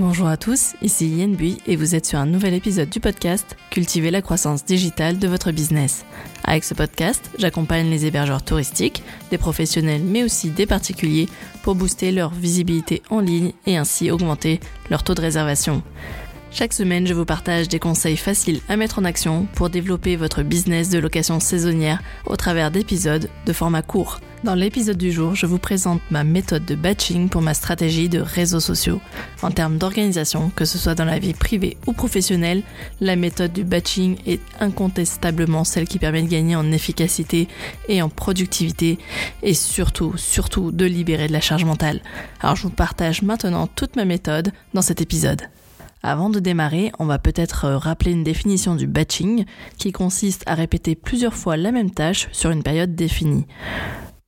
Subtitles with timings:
[0.00, 3.56] Bonjour à tous, ici Yen Bui et vous êtes sur un nouvel épisode du podcast
[3.70, 6.04] Cultiver la croissance digitale de votre business.
[6.44, 9.02] Avec ce podcast, j'accompagne les hébergeurs touristiques,
[9.32, 11.28] des professionnels mais aussi des particuliers
[11.64, 15.82] pour booster leur visibilité en ligne et ainsi augmenter leur taux de réservation.
[16.50, 20.42] Chaque semaine, je vous partage des conseils faciles à mettre en action pour développer votre
[20.42, 24.18] business de location saisonnière au travers d'épisodes de format court.
[24.44, 28.20] Dans l'épisode du jour, je vous présente ma méthode de batching pour ma stratégie de
[28.20, 29.00] réseaux sociaux.
[29.42, 32.62] En termes d'organisation, que ce soit dans la vie privée ou professionnelle,
[33.00, 37.46] la méthode du batching est incontestablement celle qui permet de gagner en efficacité
[37.88, 38.98] et en productivité
[39.42, 42.00] et surtout, surtout de libérer de la charge mentale.
[42.40, 45.42] Alors je vous partage maintenant toute ma méthode dans cet épisode.
[46.02, 49.44] Avant de démarrer, on va peut-être euh, rappeler une définition du batching
[49.78, 53.46] qui consiste à répéter plusieurs fois la même tâche sur une période définie.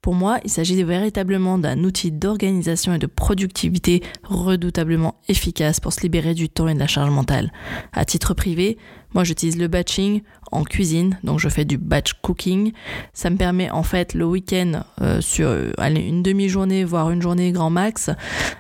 [0.03, 6.01] Pour moi, il s'agit véritablement d'un outil d'organisation et de productivité redoutablement efficace pour se
[6.01, 7.53] libérer du temps et de la charge mentale.
[7.93, 8.79] À titre privé,
[9.15, 10.23] moi j'utilise le batching
[10.53, 12.73] en cuisine, donc je fais du batch cooking.
[13.13, 17.53] Ça me permet en fait le week-end euh, sur euh, une demi-journée, voire une journée
[17.53, 18.11] grand max,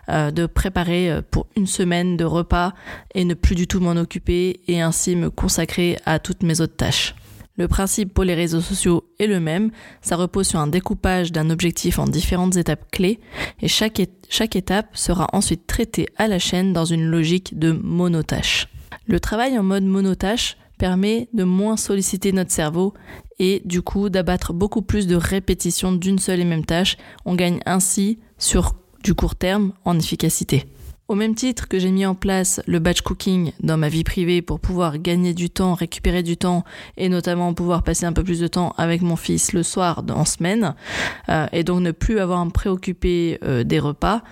[0.09, 2.73] euh, de préparer pour une semaine de repas
[3.15, 6.77] et ne plus du tout m'en occuper et ainsi me consacrer à toutes mes autres
[6.77, 7.15] tâches.
[7.57, 11.51] Le principe pour les réseaux sociaux est le même, ça repose sur un découpage d'un
[11.51, 13.21] objectif en différentes étapes clés
[13.61, 18.67] et chaque, chaque étape sera ensuite traitée à la chaîne dans une logique de monotâche.
[19.07, 22.95] Le travail en mode monotâche permet de moins solliciter notre cerveau
[23.39, 26.97] et du coup d'abattre beaucoup plus de répétitions d'une seule et même tâche.
[27.25, 28.75] On gagne ainsi sur
[29.05, 30.67] du court terme en efficacité.
[31.11, 34.43] Au même titre que j'ai mis en place le batch cooking dans ma vie privée
[34.43, 36.63] pour pouvoir gagner du temps, récupérer du temps
[36.97, 40.25] et notamment pouvoir passer un peu plus de temps avec mon fils le soir en
[40.25, 40.77] semaine
[41.29, 44.23] euh, et donc ne plus avoir à me préoccuper euh, des repas,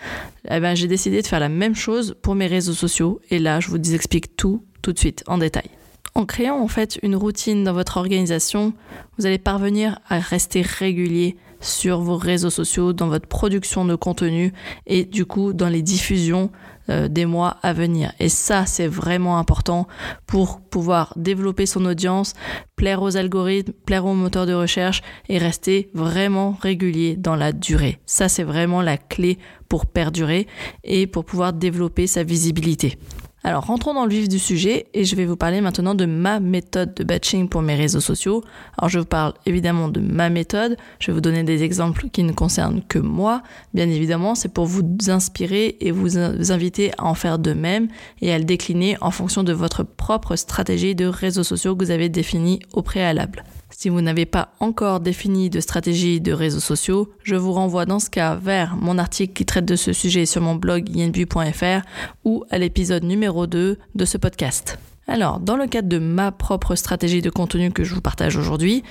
[0.48, 3.58] eh ben, j'ai décidé de faire la même chose pour mes réseaux sociaux et là
[3.58, 5.70] je vous explique tout tout de suite en détail.
[6.14, 8.72] En créant en fait une routine dans votre organisation,
[9.18, 14.52] vous allez parvenir à rester régulier sur vos réseaux sociaux, dans votre production de contenu
[14.86, 16.50] et du coup dans les diffusions
[16.90, 18.12] euh, des mois à venir.
[18.18, 19.86] Et ça, c'est vraiment important
[20.26, 22.32] pour pouvoir développer son audience,
[22.76, 27.98] plaire aux algorithmes, plaire aux moteurs de recherche et rester vraiment régulier dans la durée.
[28.06, 29.38] Ça, c'est vraiment la clé
[29.68, 30.46] pour perdurer
[30.82, 32.98] et pour pouvoir développer sa visibilité.
[33.44, 36.40] Alors rentrons dans le vif du sujet et je vais vous parler maintenant de ma
[36.40, 38.42] méthode de batching pour mes réseaux sociaux.
[38.76, 42.24] Alors je vous parle évidemment de ma méthode, je vais vous donner des exemples qui
[42.24, 43.42] ne concernent que moi.
[43.74, 47.88] Bien évidemment, c'est pour vous inspirer et vous inviter à en faire de même
[48.20, 51.92] et à le décliner en fonction de votre propre stratégie de réseaux sociaux que vous
[51.92, 53.44] avez définie au préalable.
[53.70, 57.98] Si vous n'avez pas encore défini de stratégie de réseaux sociaux, je vous renvoie dans
[57.98, 61.82] ce cas vers mon article qui traite de ce sujet sur mon blog yenbu.fr
[62.24, 64.78] ou à l'épisode numéro 2 de ce podcast.
[65.06, 68.82] Alors, dans le cadre de ma propre stratégie de contenu que je vous partage aujourd'hui,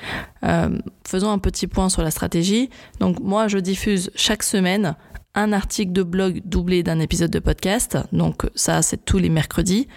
[0.43, 0.77] euh,
[1.07, 2.69] faisons un petit point sur la stratégie.
[2.99, 4.95] Donc, moi, je diffuse chaque semaine
[5.35, 7.97] un article de blog doublé d'un épisode de podcast.
[8.11, 9.87] Donc, ça, c'est tous les mercredis.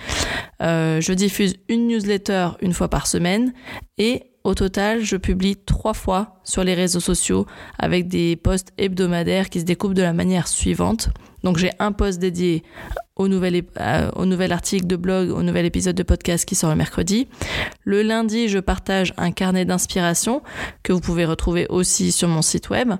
[0.60, 3.54] Euh, je diffuse une newsletter une fois par semaine
[3.96, 7.46] et au total, je publie trois fois sur les réseaux sociaux
[7.78, 11.10] avec des posts hebdomadaires qui se découpent de la manière suivante.
[11.44, 12.62] Donc j'ai un post dédié
[13.16, 13.62] au nouvel,
[14.16, 17.28] au nouvel article de blog, au nouvel épisode de podcast qui sort le mercredi.
[17.84, 20.42] Le lundi, je partage un carnet d'inspiration
[20.82, 22.92] que vous pouvez retrouver aussi sur mon site web.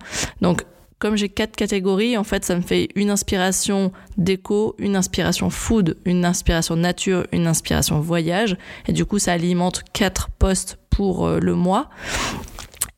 [0.43, 0.65] Donc
[1.01, 5.97] comme j'ai quatre catégories, en fait, ça me fait une inspiration déco, une inspiration food,
[6.05, 8.57] une inspiration nature, une inspiration voyage.
[8.87, 11.89] Et du coup, ça alimente quatre posts pour euh, le mois.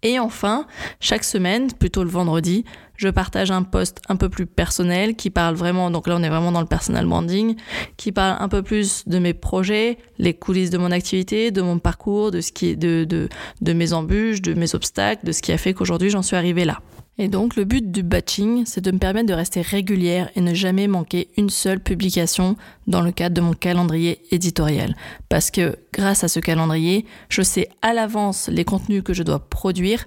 [0.03, 0.67] Et enfin,
[0.99, 2.65] chaque semaine, plutôt le vendredi,
[2.97, 6.29] je partage un post un peu plus personnel qui parle vraiment, donc là on est
[6.29, 7.55] vraiment dans le personal branding,
[7.97, 11.79] qui parle un peu plus de mes projets, les coulisses de mon activité, de mon
[11.79, 13.29] parcours, de ce qui est de, de,
[13.61, 16.65] de mes embûches, de mes obstacles, de ce qui a fait qu'aujourd'hui j'en suis arrivée
[16.65, 16.81] là.
[17.19, 20.55] Et donc le but du batching, c'est de me permettre de rester régulière et ne
[20.55, 24.97] jamais manquer une seule publication dans le cadre de mon calendrier éditorial.
[25.29, 29.41] Parce que grâce à ce calendrier, je sais à l'avance les contenus que je dois
[29.41, 30.07] produire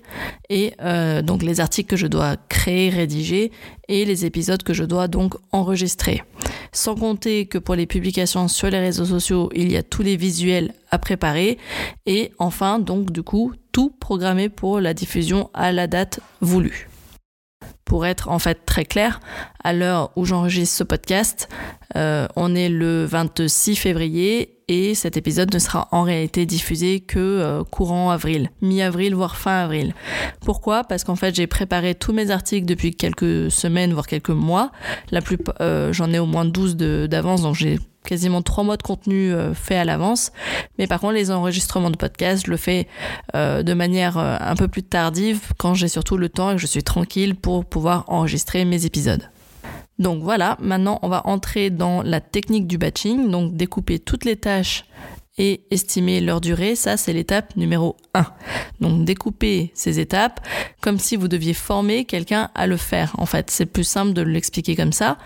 [0.50, 3.52] et euh, donc les articles que je dois créer, rédiger
[3.88, 6.24] et les épisodes que je dois donc enregistrer.
[6.72, 10.18] Sans compter que pour les publications sur les réseaux sociaux, il y a tous les
[10.18, 11.60] visuels à préparer
[12.08, 16.90] et enfin donc du coup tout programmé pour la diffusion à la date voulue.
[17.86, 19.20] Pour être en fait très clair,
[19.64, 21.48] à l'heure où j'enregistre ce podcast,
[21.96, 27.20] euh, on est le 26 février et cet épisode ne sera en réalité diffusé que
[27.20, 29.94] euh, courant avril, mi-avril voire fin avril.
[30.42, 30.84] Pourquoi?
[30.84, 34.72] Parce qu'en fait j'ai préparé tous mes articles depuis quelques semaines voire quelques mois.
[35.12, 38.84] La plus, euh, j'en ai au moins 12 d'avance donc j'ai quasiment trois mois de
[38.84, 40.32] contenu euh, fait à l'avance.
[40.78, 42.88] Mais par contre, les enregistrements de podcast, je le fais
[43.36, 46.62] euh, de manière euh, un peu plus tardive quand j'ai surtout le temps et que
[46.62, 49.30] je suis tranquille pour pouvoir enregistrer mes épisodes.
[49.98, 54.36] Donc voilà, maintenant on va entrer dans la technique du batching, donc découper toutes les
[54.36, 54.86] tâches
[55.38, 58.26] et estimer leur durée, ça c'est l'étape numéro 1.
[58.80, 60.40] Donc découper ces étapes
[60.82, 63.14] comme si vous deviez former quelqu'un à le faire.
[63.18, 65.18] En fait, c'est plus simple de l'expliquer comme ça.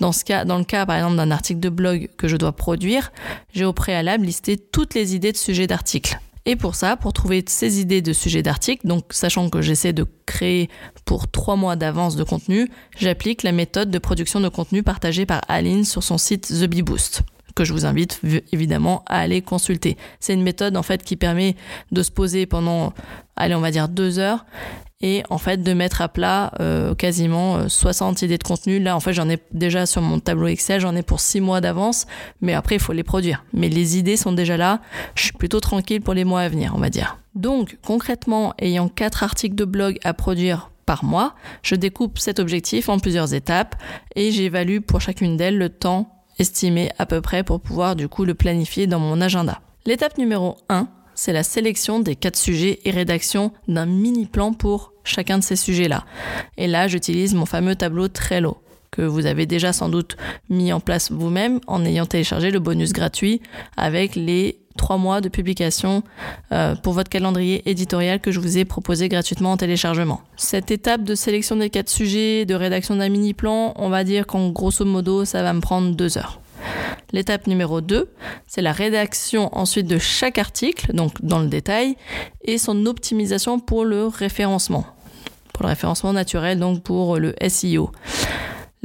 [0.00, 3.12] Dans le cas par exemple d'un article de blog que je dois produire,
[3.52, 6.18] j'ai au préalable listé toutes les idées de sujets d'article.
[6.48, 10.06] Et pour ça, pour trouver ces idées de sujets d'article, donc sachant que j'essaie de
[10.26, 10.70] créer
[11.04, 15.40] pour trois mois d'avance de contenu, j'applique la méthode de production de contenu partagée par
[15.48, 17.22] Aline sur son site The Bee Boost
[17.56, 18.20] que je vous invite
[18.52, 19.96] évidemment à aller consulter.
[20.20, 21.56] C'est une méthode en fait qui permet
[21.90, 22.92] de se poser pendant,
[23.34, 24.44] allez on va dire deux heures
[25.00, 28.78] et en fait de mettre à plat euh, quasiment 60 euh, idées de contenu.
[28.78, 31.60] Là en fait j'en ai déjà sur mon tableau Excel, j'en ai pour six mois
[31.60, 32.06] d'avance,
[32.42, 33.44] mais après il faut les produire.
[33.54, 34.80] Mais les idées sont déjà là,
[35.14, 37.18] je suis plutôt tranquille pour les mois à venir on va dire.
[37.34, 42.90] Donc concrètement ayant quatre articles de blog à produire par mois, je découpe cet objectif
[42.90, 43.76] en plusieurs étapes
[44.14, 48.24] et j'évalue pour chacune d'elles le temps estimé à peu près pour pouvoir du coup
[48.24, 49.60] le planifier dans mon agenda.
[49.84, 54.92] L'étape numéro 1, c'est la sélection des quatre sujets et rédaction d'un mini plan pour
[55.04, 56.04] chacun de ces sujets-là.
[56.56, 58.58] Et là, j'utilise mon fameux tableau Trello
[58.90, 60.16] que vous avez déjà sans doute
[60.48, 63.42] mis en place vous-même en ayant téléchargé le bonus gratuit
[63.76, 66.02] avec les trois mois de publication
[66.52, 70.20] euh, pour votre calendrier éditorial que je vous ai proposé gratuitement en téléchargement.
[70.36, 74.50] Cette étape de sélection des quatre sujets, de rédaction d'un mini-plan, on va dire qu'en
[74.50, 76.40] grosso modo, ça va me prendre deux heures.
[77.12, 78.10] L'étape numéro 2,
[78.46, 81.96] c'est la rédaction ensuite de chaque article, donc dans le détail,
[82.44, 84.86] et son optimisation pour le référencement.
[85.52, 87.90] Pour le référencement naturel, donc pour le SEO.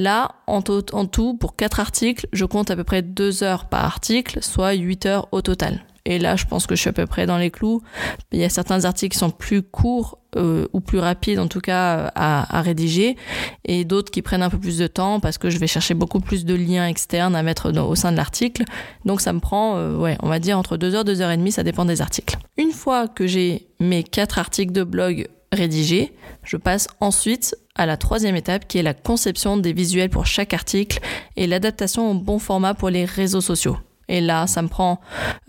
[0.01, 4.39] Là, en tout, pour 4 articles, je compte à peu près 2 heures par article,
[4.41, 5.85] soit 8 heures au total.
[6.05, 7.83] Et là, je pense que je suis à peu près dans les clous.
[8.31, 11.59] Il y a certains articles qui sont plus courts euh, ou plus rapides, en tout
[11.59, 13.15] cas, à, à rédiger,
[13.63, 16.19] et d'autres qui prennent un peu plus de temps parce que je vais chercher beaucoup
[16.19, 18.63] plus de liens externes à mettre au sein de l'article.
[19.05, 21.37] Donc, ça me prend, euh, ouais, on va dire entre 2 heures, 2 heures et
[21.37, 22.37] demie, ça dépend des articles.
[22.57, 26.13] Une fois que j'ai mes quatre articles de blog rédigés,
[26.43, 30.53] je passe ensuite à la troisième étape qui est la conception des visuels pour chaque
[30.53, 30.99] article
[31.35, 33.77] et l'adaptation au bon format pour les réseaux sociaux.
[34.07, 34.99] Et là, ça me prend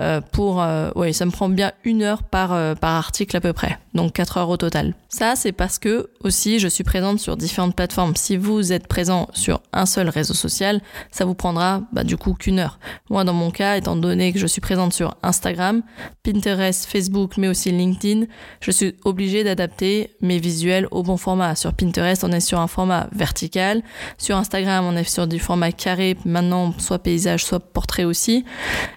[0.00, 3.52] euh, pour, euh, ça me prend bien une heure par euh, par article à peu
[3.52, 4.94] près, donc quatre heures au total.
[5.08, 8.16] Ça, c'est parce que aussi, je suis présente sur différentes plateformes.
[8.16, 10.80] Si vous êtes présent sur un seul réseau social,
[11.10, 12.78] ça vous prendra bah, du coup qu'une heure.
[13.10, 15.82] Moi, dans mon cas, étant donné que je suis présente sur Instagram,
[16.22, 18.26] Pinterest, Facebook, mais aussi LinkedIn,
[18.60, 21.54] je suis obligée d'adapter mes visuels au bon format.
[21.54, 23.82] Sur Pinterest, on est sur un format vertical.
[24.16, 26.16] Sur Instagram, on est sur du format carré.
[26.24, 28.44] Maintenant, soit paysage, soit portrait aussi.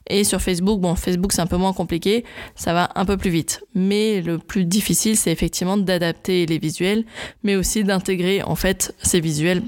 [0.07, 2.25] Et sur Facebook, bon, Facebook c'est un peu moins compliqué,
[2.56, 3.63] ça va un peu plus vite.
[3.74, 7.06] Mais le plus difficile, c'est effectivement d'adapter les visuels,
[7.44, 9.64] mais aussi d'intégrer en fait ces visuels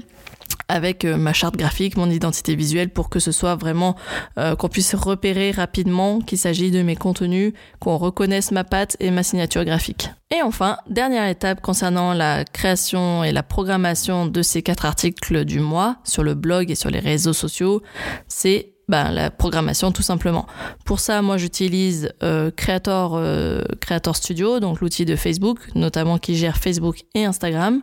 [0.68, 3.96] avec euh, ma charte graphique, mon identité visuelle pour que ce soit vraiment
[4.38, 9.10] euh, qu'on puisse repérer rapidement qu'il s'agit de mes contenus, qu'on reconnaisse ma patte et
[9.10, 10.10] ma signature graphique.
[10.30, 15.60] Et enfin, dernière étape concernant la création et la programmation de ces quatre articles du
[15.60, 17.82] mois sur le blog et sur les réseaux sociaux,
[18.28, 20.46] c'est ben, la programmation tout simplement.
[20.84, 26.36] Pour ça, moi j'utilise euh, Creator, euh, Creator Studio, donc l'outil de Facebook, notamment qui
[26.36, 27.82] gère Facebook et Instagram.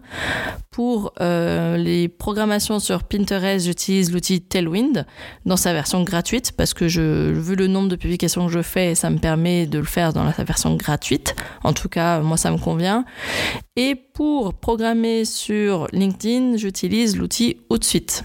[0.71, 5.05] Pour euh, les programmations sur Pinterest, j'utilise l'outil Tailwind
[5.45, 8.95] dans sa version gratuite parce que je, vu le nombre de publications que je fais,
[8.95, 11.35] ça me permet de le faire dans la version gratuite.
[11.63, 13.05] En tout cas, moi ça me convient.
[13.75, 18.23] Et pour programmer sur LinkedIn, j'utilise l'outil Outsuite.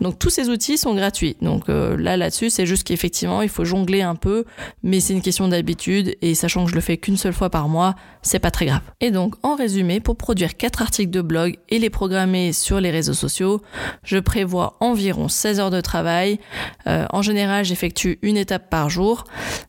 [0.00, 1.36] Donc tous ces outils sont gratuits.
[1.40, 4.44] Donc euh, là là-dessus, c'est juste qu'effectivement, il faut jongler un peu,
[4.82, 7.68] mais c'est une question d'habitude et sachant que je le fais qu'une seule fois par
[7.68, 8.82] mois, c'est pas très grave.
[9.00, 12.90] Et donc en résumé, pour produire quatre articles de blog et les programmer sur les
[12.90, 13.62] réseaux sociaux,
[14.02, 16.38] je prévois environ 16 heures de travail.
[16.86, 19.24] Euh, en général, j'effectue une étape par jour.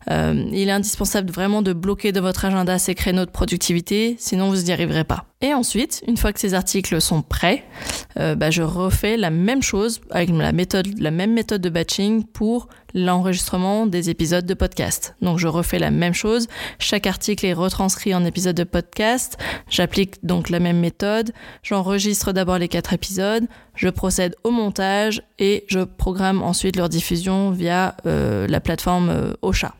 [0.10, 4.50] Euh, il est indispensable vraiment de bloquer de votre agenda ces créneaux de productivité, sinon
[4.50, 5.26] vous n'y arriverez pas.
[5.42, 7.64] Et ensuite, une fois que ces articles sont prêts,
[8.18, 12.24] euh, bah, je refais la même chose avec la, méthode, la même méthode de batching
[12.24, 15.16] pour l'enregistrement des épisodes de podcast.
[15.22, 16.48] Donc je refais la même chose.
[16.80, 19.38] Chaque article est retranscrit en épisode de podcast.
[19.70, 21.32] J'applique donc la même méthode.
[21.62, 23.46] J'enregistre d'abord les quatre épisodes.
[23.76, 29.34] Je procède au montage et je programme ensuite leur diffusion via euh, la plateforme euh,
[29.44, 29.76] Ocha.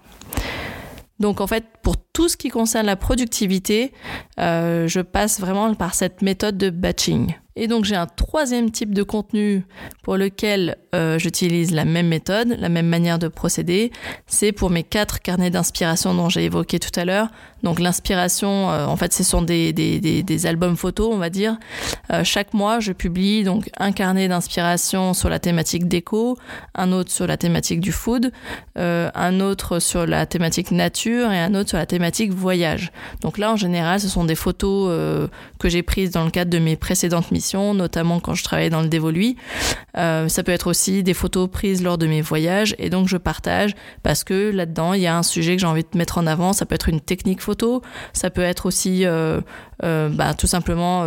[1.20, 3.92] Donc en fait, pour tout ce qui concerne la productivité,
[4.40, 7.36] euh, je passe vraiment par cette méthode de batching.
[7.60, 9.66] Et donc j'ai un troisième type de contenu
[10.04, 13.92] pour lequel euh, j'utilise la même méthode, la même manière de procéder.
[14.28, 17.30] C'est pour mes quatre carnets d'inspiration dont j'ai évoqué tout à l'heure.
[17.64, 21.58] Donc l'inspiration, euh, en fait, ce sont des, albums photos, on va dire.
[22.14, 26.38] Euh, chaque mois, je publie donc un carnet d'inspiration sur la thématique déco,
[26.76, 28.32] un autre sur la thématique du food,
[28.76, 32.92] un autre sur la thématique nature et un autre sur la thématique voyage.
[33.22, 36.60] Donc là, en général, ce sont des photos que j'ai prises dans le cadre de
[36.60, 39.36] mes précédentes missions notamment quand je travaillais dans le dévoluy.
[39.98, 43.18] Euh, ça peut être aussi des photos prises lors de mes voyages et donc je
[43.18, 46.28] partage parce que là-dedans il y a un sujet que j'ai envie de mettre en
[46.28, 46.54] avant.
[46.54, 47.82] Ça peut être une technique photo,
[48.14, 49.42] ça peut être aussi euh,
[49.84, 51.06] euh, bah, tout simplement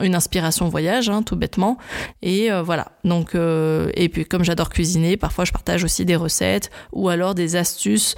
[0.00, 1.78] une inspiration voyage, hein, tout bêtement.
[2.22, 2.92] Et voilà.
[3.04, 7.56] Donc et puis comme j'adore cuisiner, parfois je partage aussi des recettes ou alors des
[7.56, 8.14] astuces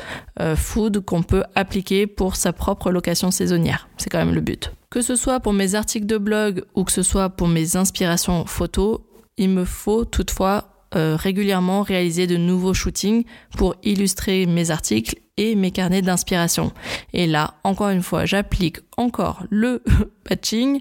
[0.57, 3.89] food qu'on peut appliquer pour sa propre location saisonnière.
[3.97, 4.73] C'est quand même le but.
[4.91, 8.45] Que ce soit pour mes articles de blog ou que ce soit pour mes inspirations
[8.45, 9.01] photos,
[9.37, 13.25] il me faut toutefois euh, régulièrement réaliser de nouveaux shootings
[13.57, 16.71] pour illustrer mes articles et mes carnets d'inspiration.
[17.15, 19.83] Et là, encore une fois, j'applique encore le
[20.29, 20.81] batching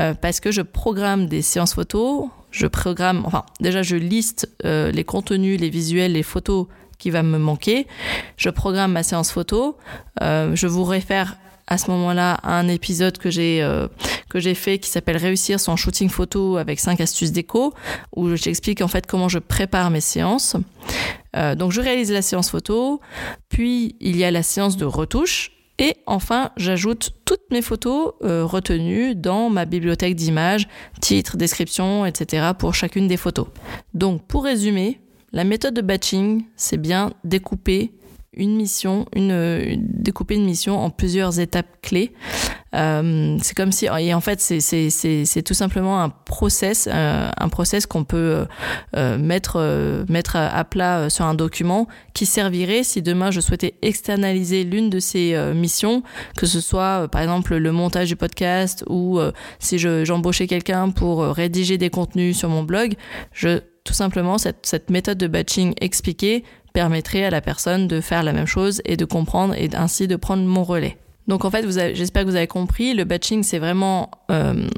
[0.00, 4.90] euh, parce que je programme des séances photos, je programme, enfin déjà je liste euh,
[4.90, 6.66] les contenus, les visuels, les photos
[6.98, 7.86] qui va me manquer.
[8.36, 9.76] Je programme ma séance photo.
[10.20, 13.88] je vous réfère à ce moment-là un épisode que j'ai euh,
[14.28, 17.72] que j'ai fait qui s'appelle réussir son shooting photo avec 5 astuces déco
[18.14, 20.56] où j'explique en fait comment je prépare mes séances.
[21.36, 23.00] Euh, donc je réalise la séance photo,
[23.48, 28.44] puis il y a la séance de retouche et enfin j'ajoute toutes mes photos euh,
[28.44, 30.68] retenues dans ma bibliothèque d'images,
[31.00, 32.50] titres, descriptions, etc.
[32.58, 33.46] pour chacune des photos.
[33.94, 35.00] Donc pour résumer,
[35.32, 37.92] la méthode de batching, c'est bien découper
[38.36, 42.12] une mission, une, découper une mission en plusieurs étapes clés.
[42.74, 47.86] Euh, c'est comme si, et en fait, c'est tout simplement un process, euh, un process
[47.86, 48.46] qu'on peut
[48.96, 54.64] euh, mettre, mettre à, plat sur un document qui servirait si demain je souhaitais externaliser
[54.64, 56.02] l'une de ces missions,
[56.36, 59.20] que ce soit par exemple le montage du podcast ou
[59.58, 62.94] si j'embauchais quelqu'un pour rédiger des contenus sur mon blog,
[63.32, 66.42] je tout simplement cette, cette méthode de batching expliquée
[66.74, 70.16] permettrait à la personne de faire la même chose et de comprendre et ainsi de
[70.16, 70.98] prendre mon relais.
[71.26, 71.64] Donc en fait,
[71.94, 74.68] j'espère que vous avez compris, le batching c'est vraiment euh,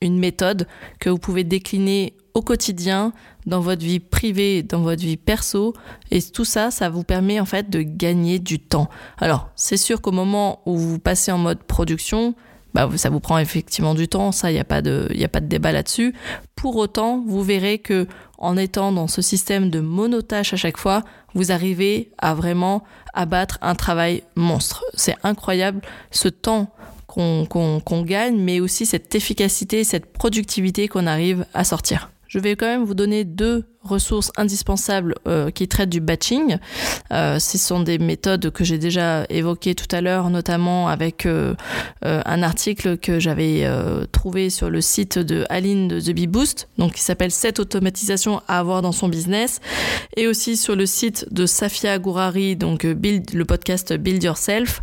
[0.00, 0.66] une méthode
[0.98, 3.12] que vous pouvez décliner au quotidien,
[3.46, 5.74] dans votre vie privée, dans votre vie perso,
[6.10, 8.88] et tout ça, ça vous permet en fait de gagner du temps.
[9.18, 12.34] Alors, c'est sûr qu'au moment où vous passez en mode production,
[12.74, 15.08] bah, ça vous prend effectivement du temps, ça, il n'y a, pas de,
[15.42, 16.12] débat là-dessus.
[16.56, 21.02] Pour autant, vous verrez que en étant dans ce système de monotâche à chaque fois,
[21.34, 24.84] vous arrivez à vraiment abattre un travail monstre.
[24.94, 26.70] C'est incroyable ce temps
[27.06, 32.10] qu'on gagne, mais aussi cette efficacité, cette productivité qu'on arrive à sortir.
[32.26, 36.58] Je vais quand même vous donner deux ressources indispensables euh, qui traitent du batching.
[37.12, 41.54] Euh, ce sont des méthodes que j'ai déjà évoquées tout à l'heure, notamment avec euh,
[42.04, 46.26] euh un article que j'avais euh, trouvé sur le site de Aline de The Bee
[46.26, 49.60] Boost, donc qui s'appelle 7 automatisations à avoir dans son business,
[50.16, 54.80] et aussi sur le site de Safia Gourari, donc Build, le podcast Build Yourself.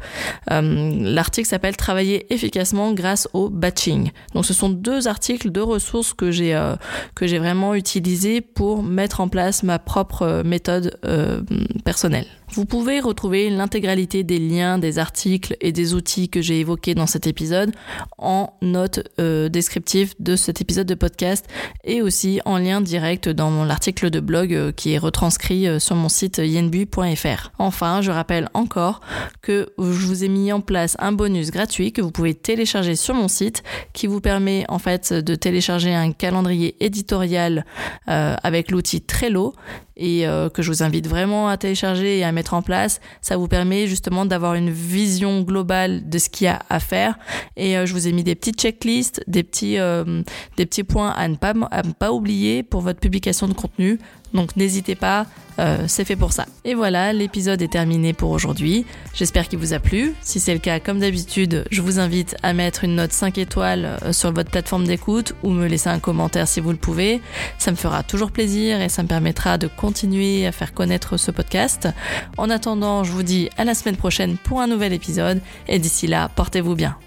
[0.49, 4.11] L'article s'appelle Travailler efficacement grâce au batching.
[4.33, 6.59] Donc ce sont deux articles, deux ressources que j'ai
[7.15, 11.41] que j'ai vraiment utilisées pour mettre en place ma propre euh, méthode euh,
[11.83, 12.27] personnelle.
[12.53, 17.07] Vous pouvez retrouver l'intégralité des liens, des articles et des outils que j'ai évoqués dans
[17.07, 17.71] cet épisode
[18.17, 21.45] en note euh, descriptive de cet épisode de podcast
[21.85, 25.95] et aussi en lien direct dans l'article de blog euh, qui est retranscrit euh, sur
[25.95, 27.51] mon site yenbu.fr.
[27.57, 28.99] Enfin, je rappelle encore
[29.41, 33.15] que je vous ai mis en place un bonus gratuit que vous pouvez télécharger sur
[33.15, 37.65] mon site qui vous permet en fait de télécharger un calendrier éditorial
[38.09, 39.53] euh, avec l'outil Trello
[40.01, 42.99] et euh, que je vous invite vraiment à télécharger et à mettre en place.
[43.21, 47.19] Ça vous permet justement d'avoir une vision globale de ce qu'il y a à faire.
[47.55, 50.23] Et euh, je vous ai mis des petites checklists, des petits, euh,
[50.57, 53.99] des petits points à ne, pas, à ne pas oublier pour votre publication de contenu.
[54.33, 55.25] Donc n'hésitez pas,
[55.59, 56.45] euh, c'est fait pour ça.
[56.65, 58.85] Et voilà, l'épisode est terminé pour aujourd'hui.
[59.13, 60.13] J'espère qu'il vous a plu.
[60.21, 63.97] Si c'est le cas, comme d'habitude, je vous invite à mettre une note 5 étoiles
[64.03, 67.21] euh, sur votre plateforme d'écoute ou me laisser un commentaire si vous le pouvez.
[67.57, 71.31] Ça me fera toujours plaisir et ça me permettra de continuer à faire connaître ce
[71.31, 71.87] podcast.
[72.37, 76.07] En attendant, je vous dis à la semaine prochaine pour un nouvel épisode et d'ici
[76.07, 76.97] là, portez-vous bien.